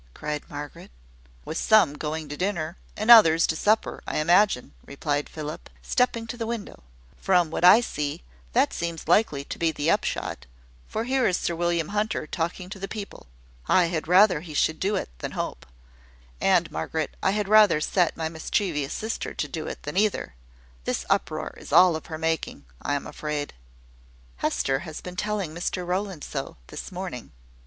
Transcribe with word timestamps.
cried 0.15 0.41
Margaret. 0.49 0.89
"With 1.45 1.59
some 1.59 1.93
going 1.93 2.27
to 2.29 2.35
dinner, 2.35 2.75
and 2.97 3.11
others 3.11 3.45
to 3.45 3.55
supper, 3.55 4.01
I 4.07 4.17
imagine," 4.17 4.73
replied 4.83 5.29
Philip, 5.29 5.69
stepping 5.83 6.25
to 6.25 6.37
the 6.37 6.47
window. 6.47 6.81
"From 7.19 7.51
what 7.51 7.63
I 7.63 7.81
see, 7.81 8.23
that 8.53 8.73
seems 8.73 9.07
likely 9.07 9.43
to 9.43 9.59
be 9.59 9.71
the 9.71 9.91
upshot; 9.91 10.47
for 10.87 11.03
here 11.03 11.27
is 11.27 11.37
Sir 11.37 11.53
William 11.55 11.89
Hunter 11.89 12.25
talking 12.25 12.67
to 12.71 12.79
the 12.79 12.87
people. 12.87 13.27
I 13.67 13.85
had 13.89 14.07
rather 14.07 14.41
he 14.41 14.55
should 14.55 14.79
do 14.79 14.95
it 14.95 15.09
than 15.19 15.33
Hope; 15.33 15.67
and, 16.41 16.71
Margaret, 16.71 17.15
I 17.21 17.29
had 17.29 17.47
rather 17.47 17.79
set 17.79 18.17
my 18.17 18.27
mischievous 18.27 18.93
sister 18.93 19.35
to 19.35 19.47
do 19.47 19.67
it 19.67 19.83
than 19.83 19.97
either. 19.97 20.33
This 20.83 21.05
uproar 21.11 21.53
is 21.59 21.71
all 21.71 21.95
of 21.95 22.07
her 22.07 22.17
making, 22.17 22.65
I 22.81 22.95
am 22.95 23.05
afraid." 23.05 23.53
"Hester 24.37 24.79
has 24.79 24.99
been 24.99 25.15
telling 25.15 25.53
Mr 25.53 25.85
Rowland 25.85 26.23
so, 26.23 26.57
this 26.69 26.91
morning." 26.91 27.33